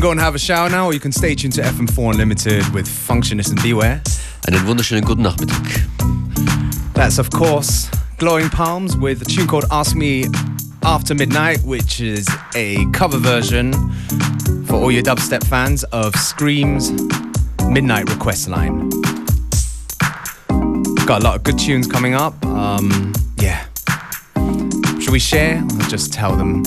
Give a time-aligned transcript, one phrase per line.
[0.00, 2.66] can go and have a shower now, or you can stay tuned to FM4 Unlimited
[2.72, 4.00] with Functionist and Beware.
[4.48, 5.84] Einen wunderschönen guten Nachmittag.
[6.94, 10.24] That's, of course, Glowing Palms with a tune called Ask Me
[10.82, 13.74] After Midnight, which is a cover version
[14.64, 16.90] for all your dubstep fans of Skream's
[17.68, 18.88] Midnight Request Line.
[21.04, 22.42] Got a lot of good tunes coming up.
[22.46, 23.66] Um, yeah.
[24.98, 26.62] Should we share or just tell them?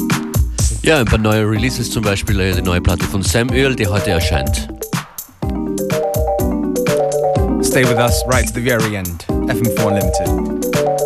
[0.86, 3.88] Ja, ein paar neue Releases, zum Beispiel äh, die neue Platte von Sam Öl, die
[3.88, 4.68] heute erscheint.
[7.64, 9.24] Stay with us right to the very end.
[9.30, 11.03] FM4 Unlimited.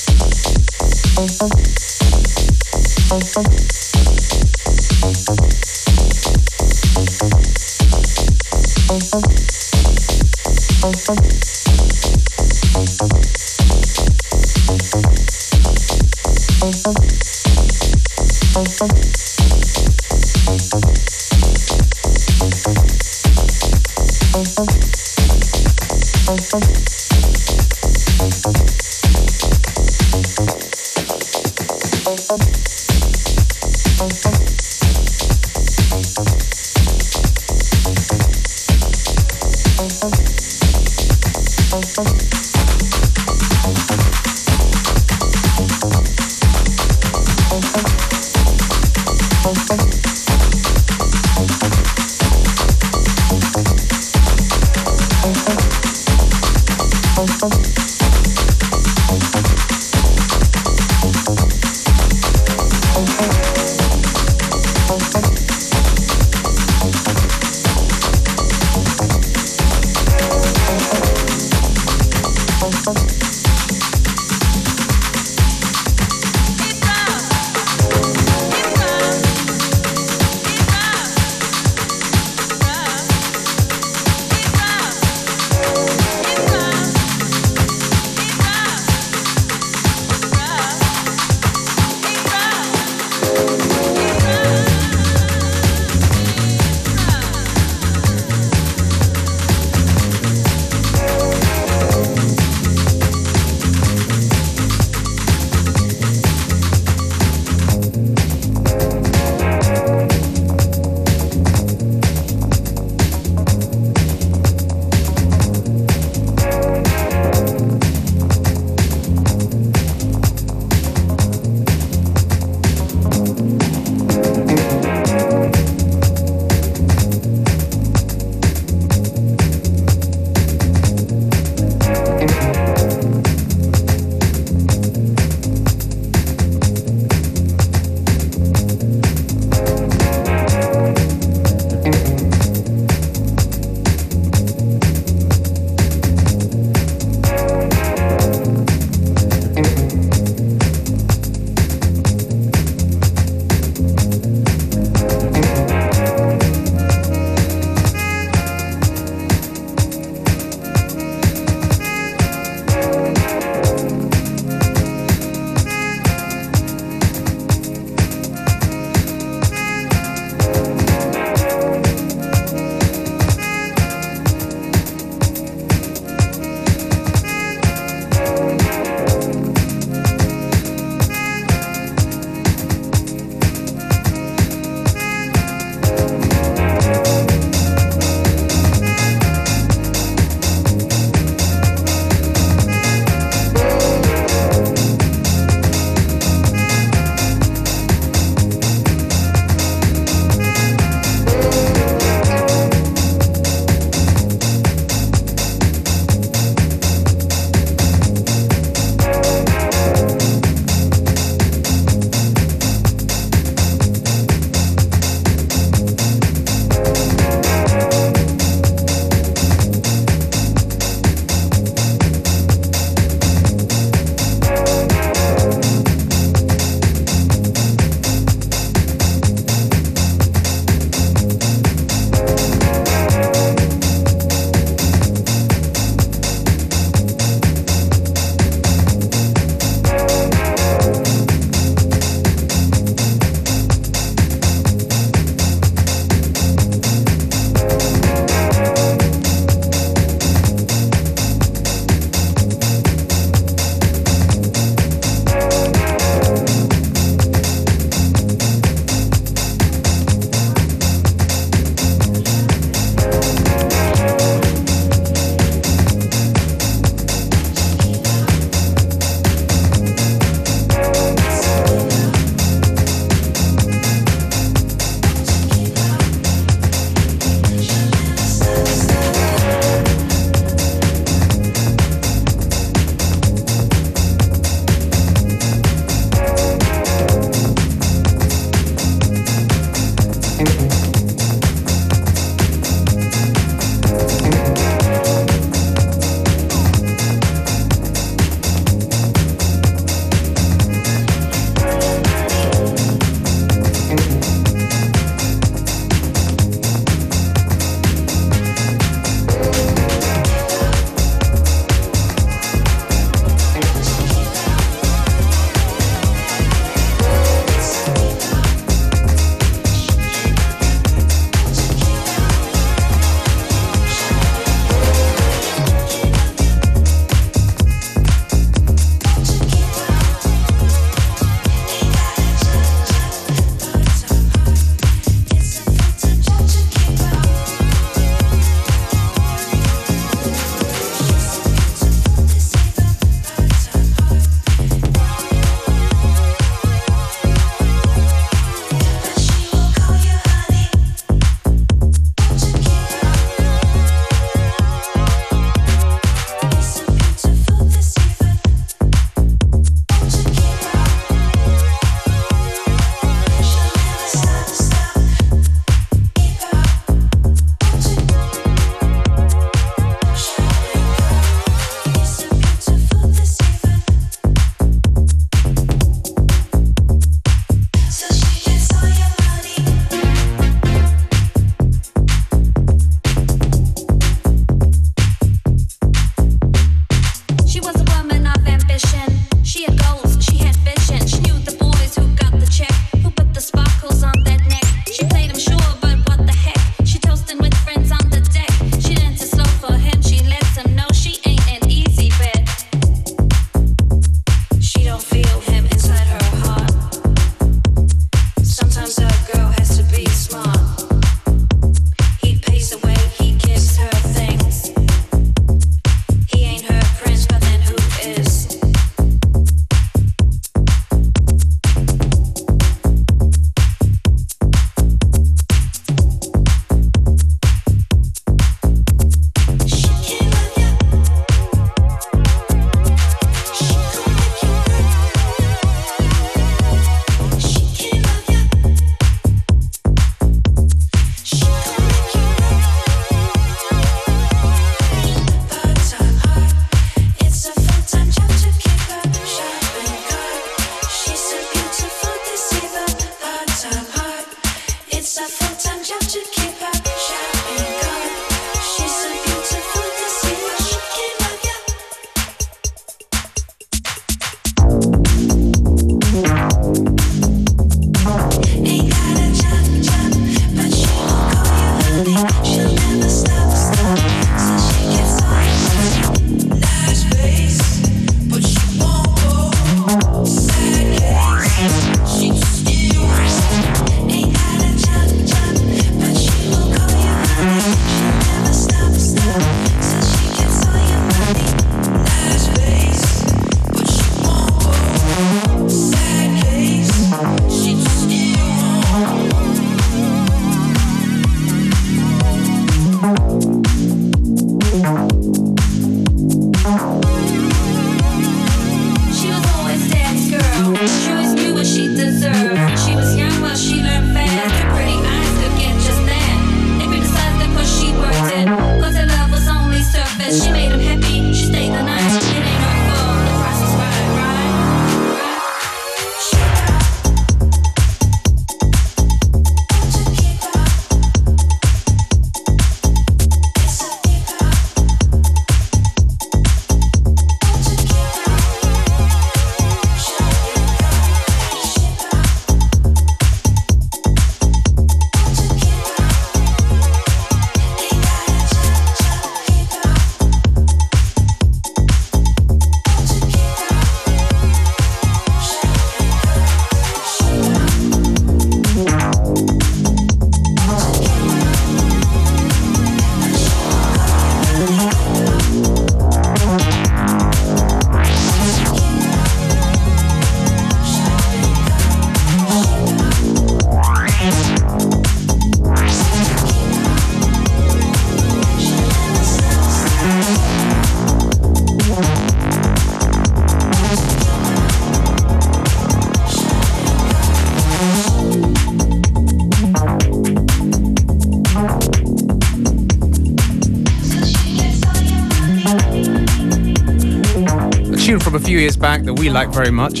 [598.52, 600.00] Few years back that we like very much.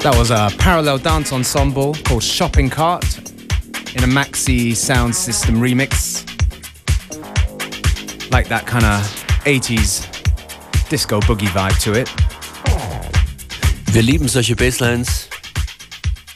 [0.00, 3.18] That was a parallel dance ensemble called Shopping Cart
[3.94, 6.24] in a Maxxi Soundsystem remix.
[8.30, 9.02] Like that kind of
[9.44, 10.08] 80s
[10.88, 12.08] disco boogie vibe to it.
[13.92, 15.31] Wir lieben solche Basslines.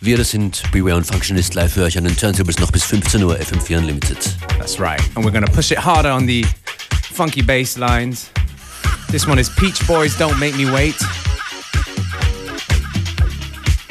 [0.06, 3.24] Wir, das sind Beware und Functionist live für euch an den Turntables noch bis 15
[3.24, 4.16] Uhr FM4 Unlimited.
[4.56, 5.00] That's right.
[5.16, 6.44] And we're gonna push it harder on the
[7.12, 8.30] funky bass lines.
[9.10, 10.94] This one is Peech Boys Don't Make Me Wait.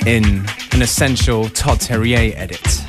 [0.06, 2.85] In an essential Todd Terje edit.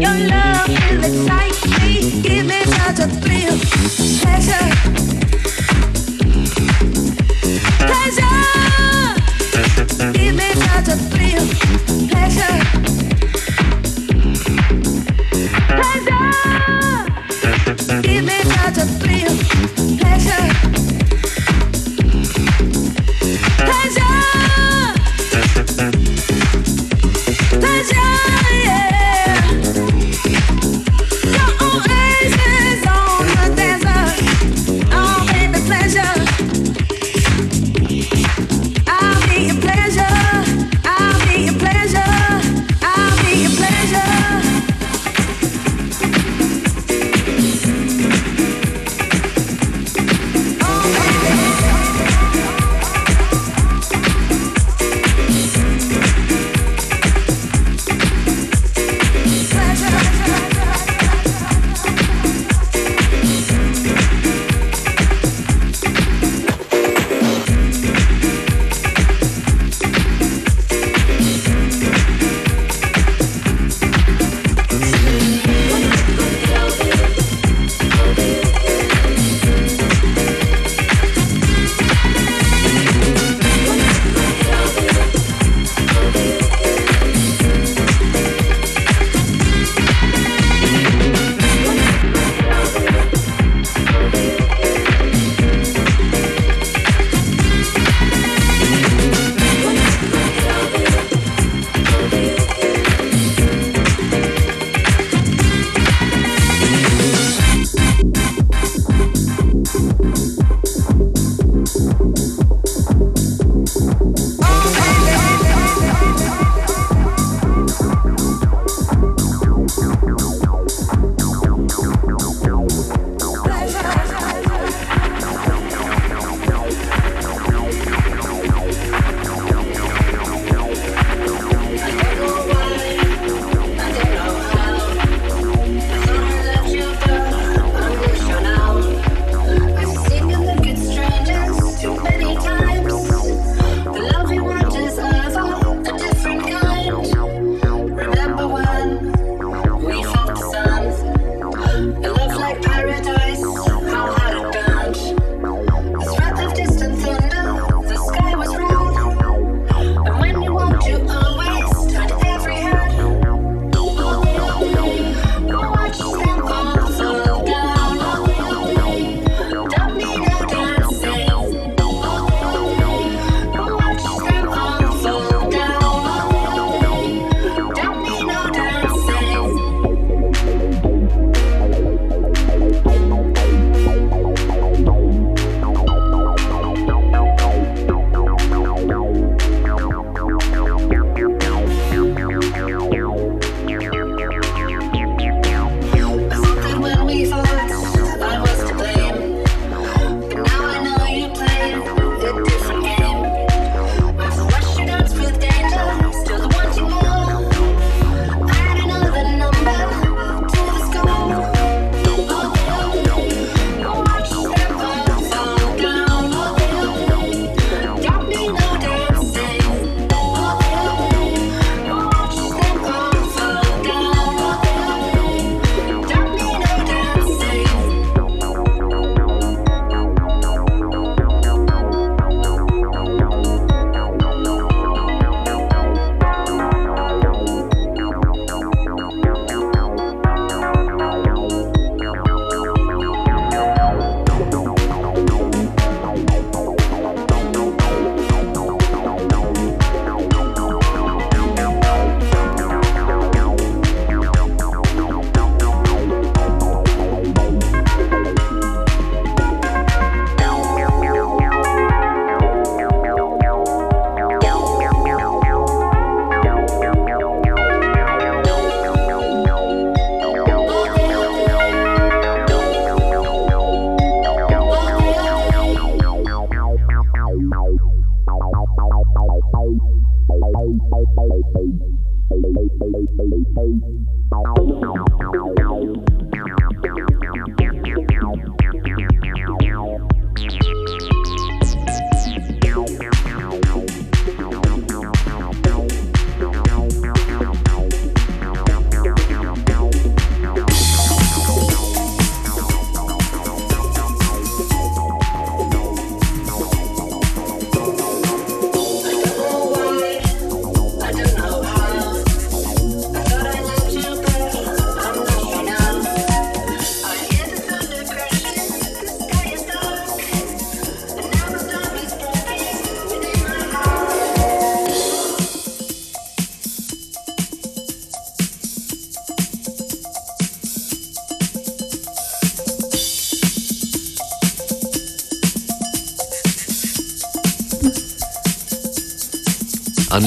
[0.00, 3.58] Your love will excite me, give me such a thrill.
[4.60, 5.07] Oh.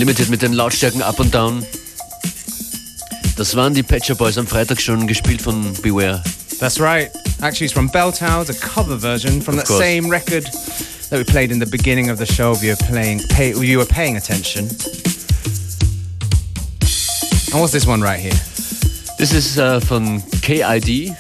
[0.02, 1.64] Unlimited mit den Lautstärken Up und Down.
[3.38, 6.24] Das waren die Patcher Boys am Freitag schon gespielt von Beware.
[6.60, 7.12] That's right.
[7.44, 10.46] Actually, it's from Belltown, a cover version from that same record
[11.12, 12.52] that we played in the beginning of the show.
[12.54, 14.70] If you were playing, pay, you were paying attention.
[17.52, 18.34] And what's this one right here?
[19.20, 21.16] This is uh, von KID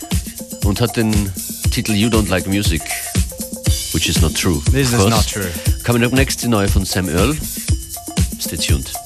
[0.65, 1.13] und hat den
[1.69, 2.81] Titel You Don't Like Music,
[3.93, 4.59] which is not true.
[4.71, 5.51] This is not true.
[5.83, 7.35] Coming up next, die neue von Sam Earl.
[8.51, 9.00] Stay tuned.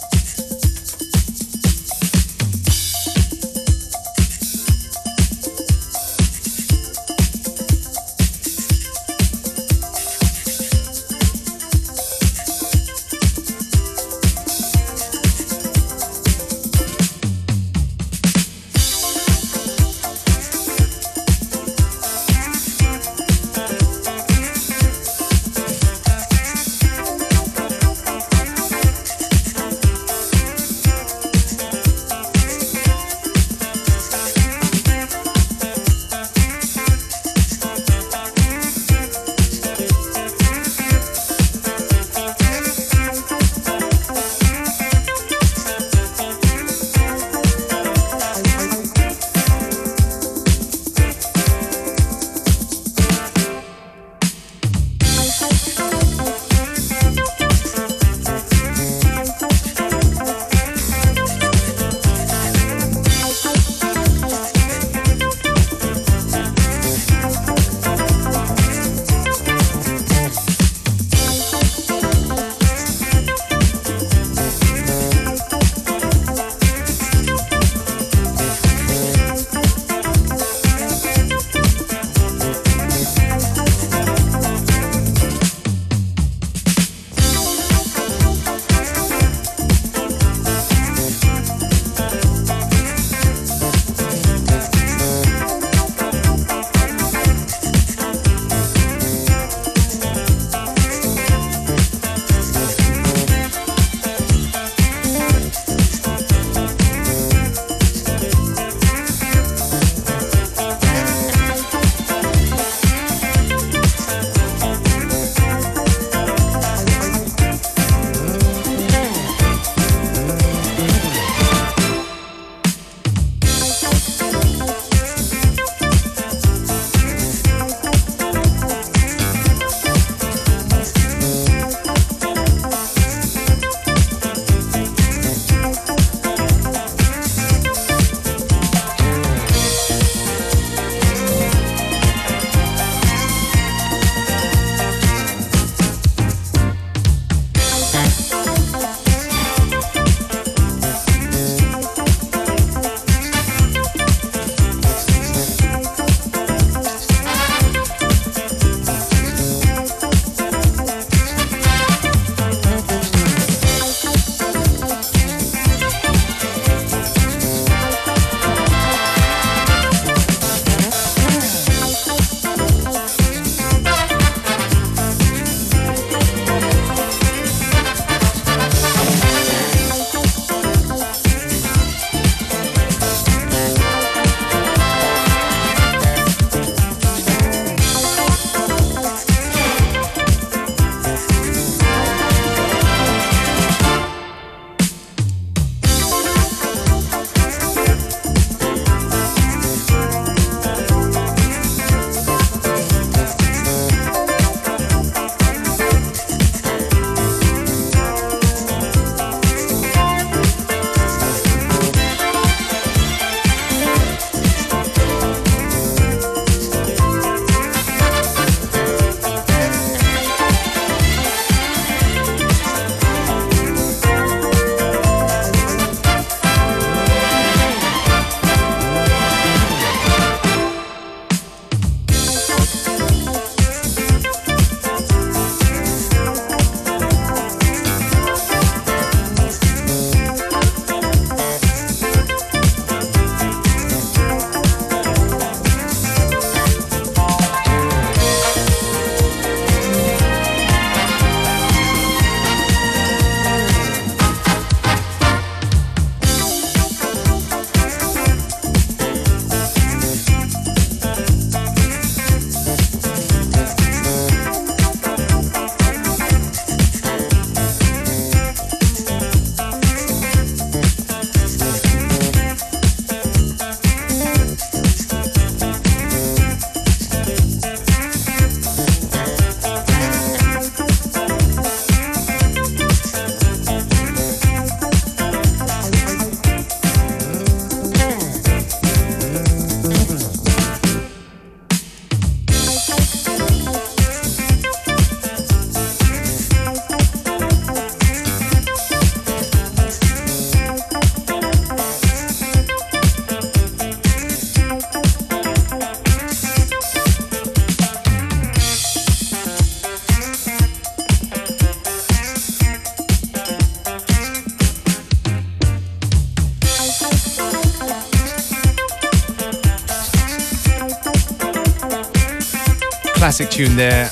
[323.55, 324.11] Tune there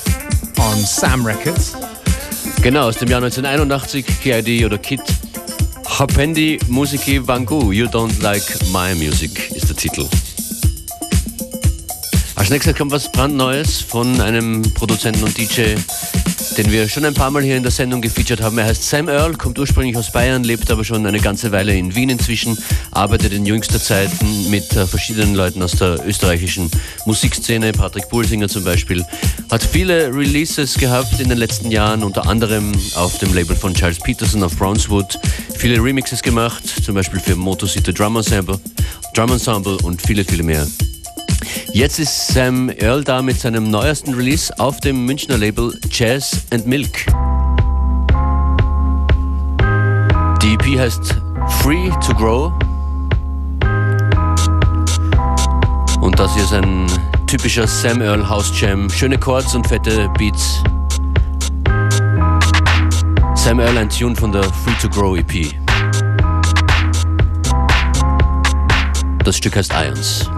[0.58, 1.76] on Sam Records.
[2.62, 5.02] Genau, aus dem Jahr 1981, KID oder Kid.
[5.84, 8.42] Hapendi Musiki Vangu, You Don't Like
[8.72, 10.08] My Music ist der Titel.
[12.36, 15.74] Als nächstes kommt was brandneues von einem Produzenten und DJ,
[16.56, 18.56] den wir schon ein paar Mal hier in der Sendung gefeatured haben.
[18.58, 21.94] Er heißt Sam Earl, kommt ursprünglich aus Bayern, lebt aber schon eine ganze Weile in
[21.94, 22.56] Wien inzwischen,
[22.92, 24.10] arbeitet in jüngster Zeit
[24.48, 26.70] mit äh, verschiedenen Leuten aus der österreichischen
[27.06, 29.04] Musikszene, Patrick Buhlsinger zum Beispiel.
[29.54, 34.00] Hat viele Releases gehabt in den letzten Jahren, unter anderem auf dem Label von Charles
[34.00, 35.16] Peterson auf Brownswood.
[35.56, 38.58] Viele Remixes gemacht, zum Beispiel für Moto City Drum Ensemble,
[39.14, 40.66] Drum Ensemble und viele, viele mehr.
[41.72, 46.66] Jetzt ist Sam Earl da mit seinem neuesten Release auf dem Münchner Label Jazz and
[46.66, 47.06] Milk.
[50.42, 51.14] Die EP heißt
[51.62, 52.52] Free to Grow.
[56.00, 56.88] Und das hier ist ein
[57.36, 58.88] typischer Sam Earl House Jam.
[58.88, 60.62] Schöne Chords und fette Beats.
[63.34, 65.52] Sam Earl, ein Tune von der Free to Grow EP.
[69.24, 70.30] Das Stück heißt Irons.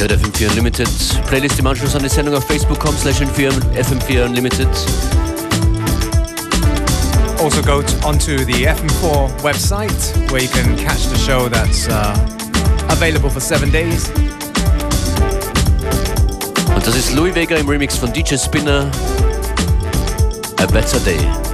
[0.00, 0.88] Unlimited.
[1.28, 4.68] Playlist im Anschluss an die Sendung auf facebook.com slash FM4 Unlimited.
[7.38, 12.16] Also go onto the FM4 website where you can catch the show that's uh,
[12.88, 14.10] available for seven days.
[16.74, 18.90] Und das ist Louie Vega im Remix von DJ Spinna.
[20.58, 21.49] A Better Day.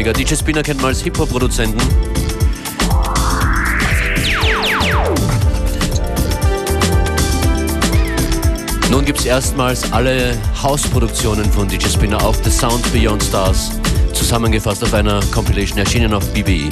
[0.00, 0.14] Vega.
[0.14, 1.78] DJ Spinner kennt man als Hip-Hop-Produzenten.
[8.90, 13.72] Nun gibt es erstmals alle Hausproduktionen von DJ Spinner auf The Sound Beyond Stars,
[14.14, 16.70] zusammengefasst auf einer Compilation erschienen auf BBE.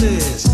[0.00, 0.47] Faces,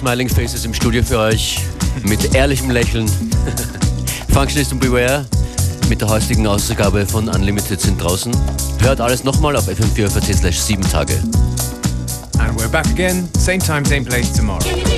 [0.00, 1.58] Smiling Faces im Studio für euch
[2.04, 3.06] mit ehrlichem Lächeln.
[4.32, 5.26] Functionist und Beware
[5.90, 8.34] mit der heutigen Ausgabe von Unlimited sind draußen.
[8.78, 11.22] Hört alles nochmal auf fm4.at slash 7 Tage.
[12.38, 14.89] And we're back again, same time, same place tomorrow.